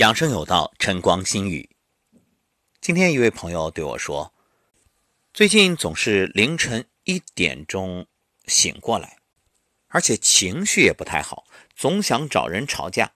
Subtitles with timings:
[0.00, 1.76] 养生有道，晨光心语。
[2.80, 4.32] 今天一位朋友对我说，
[5.34, 8.06] 最近总是凌晨一点钟
[8.46, 9.18] 醒过来，
[9.88, 11.44] 而且情绪也不太好，
[11.76, 13.12] 总想找人吵架。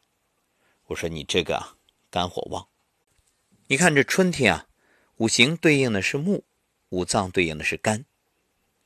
[0.88, 1.78] 我说你这个，
[2.10, 2.68] 肝火旺。
[3.68, 4.66] 你看这春天啊，
[5.16, 6.44] 五行对应的是木，
[6.90, 8.04] 五脏对应的是肝，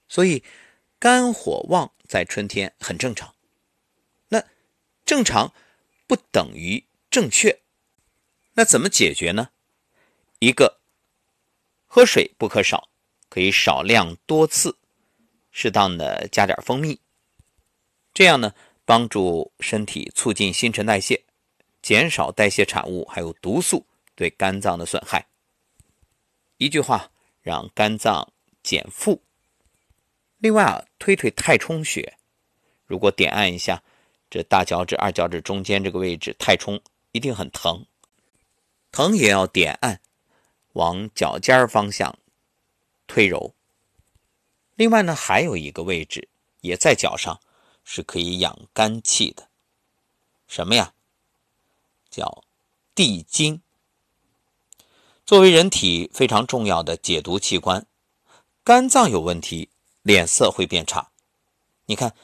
[0.06, 0.44] 所以
[1.00, 3.34] 肝火旺在春天很正常。
[4.28, 4.44] 那
[5.04, 5.52] 正常
[6.06, 7.60] 不等于正确。
[8.58, 9.50] 那怎么解决呢？
[10.40, 10.80] 一个，
[11.86, 12.88] 喝水不可少，
[13.28, 14.76] 可以少量多次，
[15.52, 16.98] 适当的加点蜂蜜，
[18.12, 18.52] 这样呢，
[18.84, 21.22] 帮助身体促进新陈代谢，
[21.80, 25.28] 减少代谢产物还有毒素对肝脏的损害。
[26.56, 28.32] 一句话，让肝脏
[28.64, 29.22] 减负。
[30.38, 32.18] 另外啊，推推太冲穴，
[32.86, 33.80] 如果点按一下
[34.28, 36.82] 这大脚趾、二脚趾中间这个位置，太冲
[37.12, 37.86] 一定很疼。
[38.90, 40.00] 疼也要点按，
[40.72, 42.18] 往脚尖方向
[43.06, 43.54] 推揉。
[44.76, 46.28] 另外呢，还有一个位置
[46.60, 47.40] 也在脚上，
[47.84, 49.48] 是可以养肝气的。
[50.46, 50.94] 什么呀？
[52.10, 52.42] 叫
[52.94, 53.60] 地经。
[55.26, 57.86] 作为人体非常重要的解毒器官，
[58.64, 59.68] 肝脏有问题，
[60.02, 61.10] 脸色会变差。
[61.84, 62.14] 你看，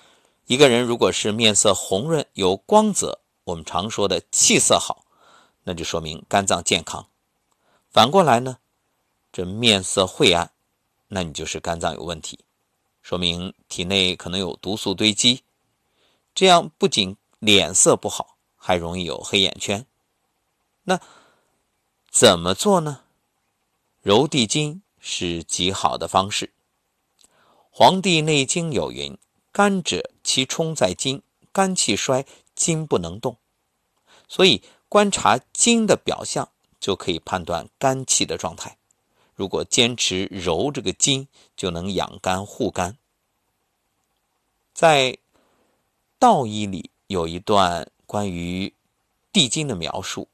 [0.47, 5.04] 一个人如果是面色红润有光泽，我们常说的气色好。
[5.67, 7.09] 那就说明肝脏健康。
[7.91, 8.59] 反过来呢，
[9.33, 10.53] 这面色晦暗，
[11.09, 12.39] 那你就是肝脏有问题，
[13.03, 15.43] 说明体内可能有毒素堆积。
[16.35, 19.87] 这样不仅脸色不好，还容易有黑眼圈。
[20.83, 21.01] 那
[22.11, 23.01] 怎么做呢？
[24.03, 26.47] 揉地筋是极好的方式。
[27.71, 29.17] 《黄帝内经》有云
[29.51, 33.39] ：“肝者，其冲在筋，肝气衰，筋不能动。”
[34.29, 34.63] 所以。
[34.95, 38.77] 观察筋的表象，就可以判断肝气的状态。
[39.35, 42.97] 如果坚持揉这个筋，就能养肝护肝。
[44.73, 45.19] 在
[46.21, 48.73] 道医里有一段关于
[49.33, 50.29] 地经的描述，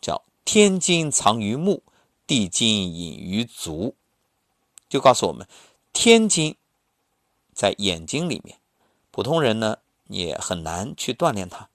[0.00, 1.82] 叫“天经藏于目，
[2.26, 3.94] 地经隐于足”，
[4.88, 5.46] 就告诉我们，
[5.92, 6.56] 天经
[7.52, 8.58] 在眼睛里面，
[9.10, 9.76] 普通人呢
[10.06, 11.68] 也很难去锻炼它。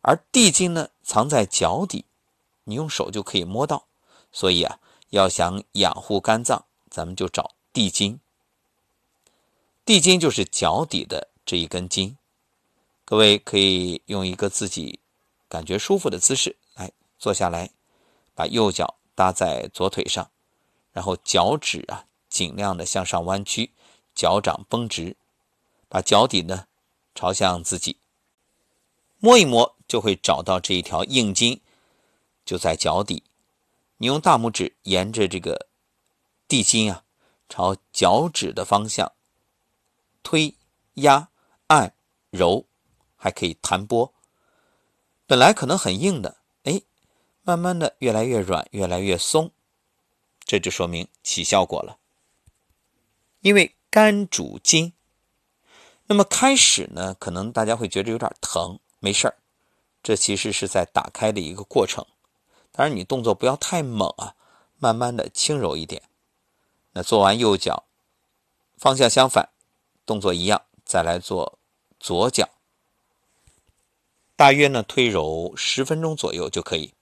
[0.00, 2.04] 而地经呢，藏在脚底，
[2.64, 3.86] 你用手就可以摸到。
[4.32, 4.80] 所以啊，
[5.10, 8.18] 要想养护肝脏，咱们就找地筋。
[9.84, 12.18] 地筋就是脚底的这一根筋。
[13.04, 14.98] 各位可以用一个自己
[15.48, 16.90] 感觉舒服的姿势来
[17.20, 17.70] 坐下来，
[18.34, 20.28] 把右脚搭在左腿上，
[20.92, 23.72] 然后脚趾啊尽量的向上弯曲，
[24.12, 25.16] 脚掌绷直，
[25.88, 26.66] 把脚底呢
[27.14, 27.96] 朝向自己，
[29.20, 29.75] 摸一摸。
[29.86, 31.60] 就会找到这一条硬筋，
[32.44, 33.22] 就在脚底。
[33.98, 35.68] 你用大拇指沿着这个
[36.46, 37.04] 地筋啊，
[37.48, 39.12] 朝脚趾的方向
[40.22, 40.54] 推、
[40.94, 41.30] 压、
[41.68, 41.94] 按、
[42.30, 42.66] 揉，
[43.16, 44.12] 还可以弹拨。
[45.26, 46.82] 本来可能很硬的，哎，
[47.42, 49.50] 慢慢的越来越软，越来越松，
[50.44, 51.98] 这就说明起效果了。
[53.40, 54.92] 因为肝主筋，
[56.06, 59.36] 那么开始呢，可能大家会觉得有点疼，没事儿。
[60.06, 62.06] 这其实是在打开的一个过程，
[62.70, 64.36] 当然你动作不要太猛啊，
[64.78, 66.00] 慢慢的轻柔一点。
[66.92, 67.82] 那做完右脚，
[68.78, 69.48] 方向相反，
[70.06, 71.58] 动作一样，再来做
[71.98, 72.48] 左脚，
[74.36, 76.94] 大约呢推揉十分钟左右就可以。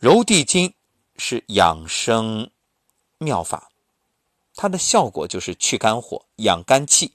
[0.00, 0.74] 揉地筋
[1.16, 2.50] 是养生
[3.18, 3.70] 妙法，
[4.56, 7.12] 它的效果就是去肝火、养肝气。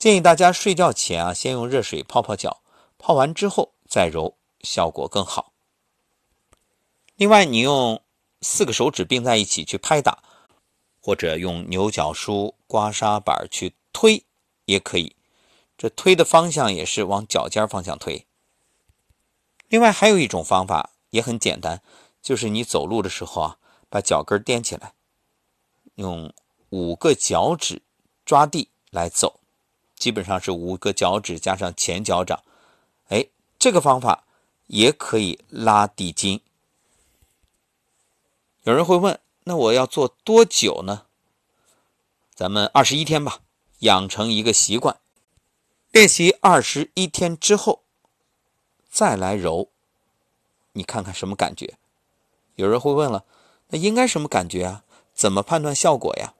[0.00, 2.60] 建议大家睡觉前啊，先用热水泡泡脚。
[2.98, 5.52] 泡完之后再揉，效果更好。
[7.16, 8.02] 另外，你用
[8.42, 10.22] 四个手指并在一起去拍打，
[11.00, 14.24] 或者用牛角梳、刮痧板去推
[14.66, 15.16] 也可以。
[15.76, 18.26] 这推的方向也是往脚尖方向推。
[19.68, 21.82] 另外，还有一种方法也很简单，
[22.20, 23.58] 就是你走路的时候啊，
[23.88, 24.94] 把脚跟踮起来，
[25.94, 26.32] 用
[26.70, 27.82] 五个脚趾
[28.24, 29.40] 抓地来走，
[29.94, 32.42] 基本上是五个脚趾加上前脚掌。
[33.58, 34.24] 这个方法
[34.68, 36.40] 也可以拉地筋。
[38.62, 41.06] 有人会问，那我要做多久呢？
[42.34, 43.40] 咱们二十一天吧，
[43.80, 45.00] 养成一个习惯，
[45.90, 47.82] 练习二十一天之后
[48.88, 49.70] 再来揉，
[50.72, 51.76] 你看看什么感觉？
[52.54, 53.24] 有人会问了，
[53.68, 54.84] 那应该什么感觉啊？
[55.14, 56.34] 怎么判断效果呀？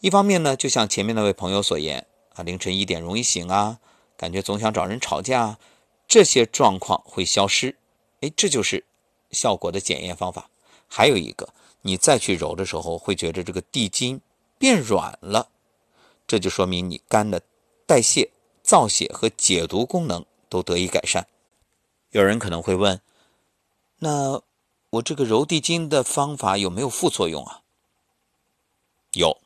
[0.00, 3.78] 一方面呢，就像前面那位朋友所言啊，凌晨一点容易醒啊。
[4.16, 5.58] 感觉总想找人吵架，
[6.06, 7.76] 这些状况会消失。
[8.20, 8.84] 哎，这就是
[9.30, 10.48] 效果的检验方法。
[10.88, 11.52] 还有一个，
[11.82, 14.20] 你再去揉的时候，会觉得这个地筋
[14.58, 15.48] 变软了，
[16.26, 17.42] 这就说明你肝的
[17.86, 18.30] 代谢、
[18.62, 21.26] 造血和解毒功能都得以改善。
[22.10, 23.00] 有人可能会问，
[23.98, 24.40] 那
[24.90, 27.62] 我这个揉地筋的方法有没有副作用啊？
[29.14, 29.36] 有，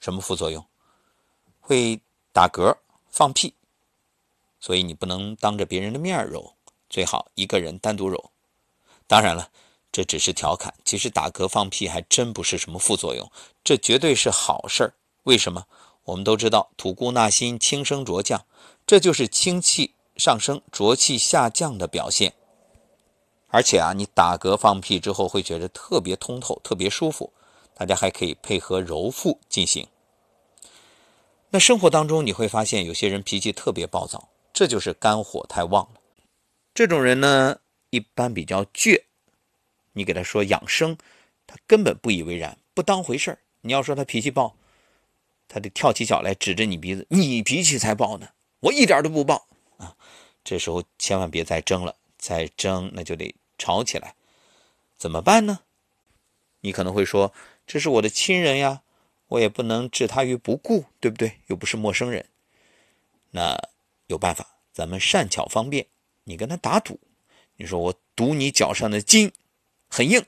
[0.00, 0.66] 什么副作用？
[1.60, 2.00] 会
[2.32, 2.76] 打嗝、
[3.10, 3.54] 放屁，
[4.66, 6.54] 所以你不能当着别人的面揉。
[6.90, 8.32] 最好一个人单独揉，
[9.06, 9.50] 当然了，
[9.92, 10.74] 这只是调侃。
[10.84, 13.30] 其实打嗝放屁还真不是什么副作用，
[13.62, 14.94] 这绝对是好事儿。
[15.22, 15.66] 为什么？
[16.02, 18.44] 我们都知道吐故纳新、轻升浊降，
[18.84, 22.34] 这就是清气上升、浊气下降的表现。
[23.46, 27.32] 而且啊，你打嗝放屁之后会觉得特别通透、特别舒服。
[27.72, 29.86] 大家还可以配合揉腹进行。
[31.50, 36.00] 那生活当中你会发现，有些人脾气特别暴躁，这就是肝火太旺了。
[36.72, 37.60] 这种人呢，
[37.90, 39.02] 一般比较倔，
[39.92, 40.96] 你给他说养生，
[41.46, 43.38] 他根本不以为然，不当回事儿。
[43.60, 44.56] 你要说他脾气暴，
[45.46, 48.30] 他得跳起脚来指着你鼻子：“你脾气才暴呢，
[48.60, 49.94] 我一点都不暴啊！”
[50.42, 54.14] 这时候千万别再争了，再争那就得吵起来，
[54.96, 55.60] 怎么办呢？
[56.60, 57.34] 你可能会说
[57.66, 58.80] ：“这是我的亲人呀，
[59.28, 61.40] 我也不能置他于不顾，对不对？
[61.48, 62.30] 又不是陌生人。”
[63.32, 63.68] 那
[64.06, 65.86] 有办法，咱们善巧方便。
[66.24, 66.98] 你跟他打赌，
[67.56, 69.32] 你说我赌你脚上的筋
[69.88, 70.24] 很硬，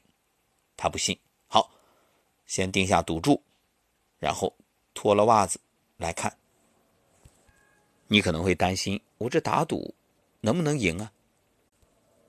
[0.77, 1.19] 他不信。
[1.47, 1.71] 好，
[2.47, 3.43] 先定下赌注，
[4.19, 4.57] 然后
[4.95, 5.59] 脱了袜子
[5.97, 6.37] 来看。
[8.07, 9.95] 你可能会担心，我这打赌
[10.41, 11.13] 能不能赢啊？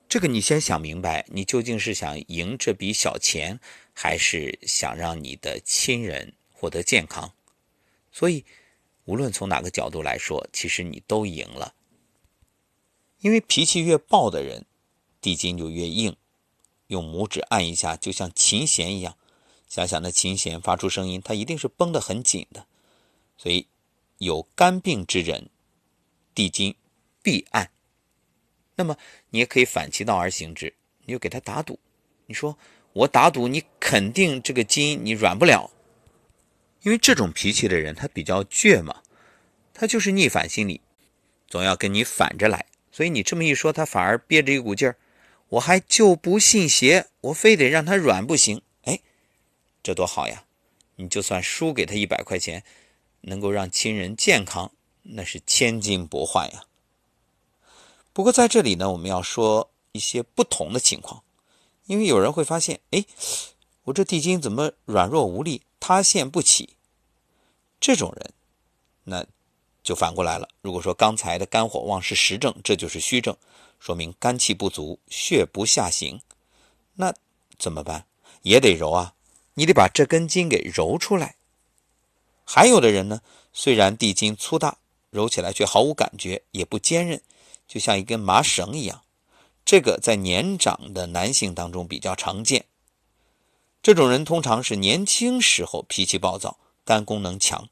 [0.08, 3.60] 这个你先想明白，你究竟是想赢这笔小钱，
[3.94, 7.32] 还是想让你的亲人获得健康？
[8.10, 8.44] 所以，
[9.10, 11.74] 无论从哪个角度来说，其实你都赢了。
[13.18, 14.64] 因为脾气越暴的人，
[15.20, 16.14] 地筋就越硬。
[16.86, 19.16] 用拇指按一下，就像琴弦一样。
[19.66, 22.64] 想想那琴弦发出声音，它一定是绷得很紧的。
[23.36, 23.66] 所以，
[24.18, 25.50] 有肝病之人，
[26.32, 26.76] 地筋
[27.20, 27.72] 必按。
[28.76, 28.96] 那么，
[29.30, 30.72] 你也可以反其道而行之，
[31.04, 31.80] 你就给他打赌。
[32.26, 32.56] 你说
[32.92, 35.68] 我打赌，你肯定这个筋你软不了。
[36.82, 39.02] 因为这种脾气的人，他比较倔嘛，
[39.74, 40.80] 他就是逆反心理，
[41.48, 42.66] 总要跟你反着来。
[42.92, 44.96] 所以你这么一说，他反而憋着一股劲儿，
[45.48, 48.62] 我还就不信邪，我非得让他软不行。
[48.84, 49.00] 哎，
[49.82, 50.44] 这多好呀！
[50.96, 52.62] 你就算输给他一百块钱，
[53.22, 54.72] 能够让亲人健康，
[55.02, 56.64] 那是千金不换呀。
[58.12, 61.22] 不过在这里呢，我们要说一些不同的情况，
[61.86, 63.04] 因为有人会发现，哎，
[63.84, 66.76] 我这地筋怎么软弱无力，塌陷不起？
[67.80, 68.32] 这种人，
[69.02, 69.26] 那。
[69.82, 70.46] 就反过来了。
[70.60, 73.34] 如果说刚才的肝火旺是实症，这就是虚症，
[73.78, 76.20] 说明肝气不足，血不下行。
[76.96, 77.14] 那
[77.58, 78.04] 怎么办？
[78.42, 79.14] 也得揉啊，
[79.54, 81.36] 你得把这根筋给揉出来。
[82.44, 83.22] 还有的人呢，
[83.54, 84.76] 虽然地筋粗大，
[85.08, 87.22] 揉起来却毫无感觉，也不坚韧，
[87.66, 89.02] 就像一根麻绳一样。
[89.64, 92.66] 这个在年长的男性当中比较常见。
[93.82, 97.68] 这种人通常是年轻时候脾气暴躁，肝功能强。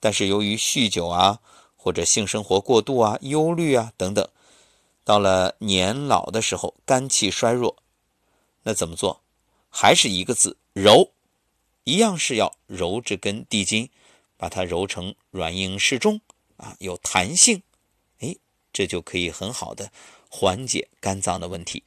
[0.00, 1.38] 但是由于酗酒啊，
[1.76, 4.28] 或者性生活过度啊、忧虑啊等等，
[5.04, 7.76] 到了年老的时候，肝气衰弱，
[8.64, 9.22] 那怎么做？
[9.70, 11.12] 还是一个字揉，
[11.84, 13.88] 一样是要揉这根地筋，
[14.36, 16.20] 把它揉成软硬适中
[16.56, 17.62] 啊，有弹性，
[18.18, 18.34] 哎，
[18.72, 19.92] 这就可以很好的
[20.28, 21.84] 缓解肝脏的问题。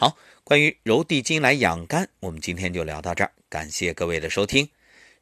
[0.00, 4.66] 好，关于揉地筋来养肝，我们今天就聊到这儿，感谢各位的收听。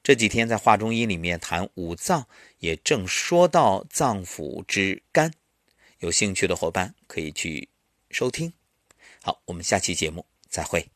[0.04, 2.28] 这几天在《话中医》里面谈五脏，
[2.60, 5.32] 也正说到脏腑之肝，
[5.98, 7.68] 有兴趣的伙伴可以去
[8.12, 8.52] 收听。
[9.20, 10.88] 好，我们下期节目再会。